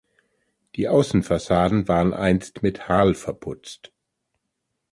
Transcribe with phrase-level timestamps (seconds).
[0.77, 3.93] Die Außenfassaden waren einst mit Harl verputzt.